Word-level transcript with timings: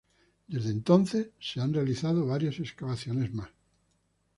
Desde 0.47 0.71
entonces 0.71 1.29
se 1.39 1.61
han 1.61 1.75
realizado 1.75 2.25
varias 2.25 2.57
excavaciones 2.59 3.31
más. 3.35 3.51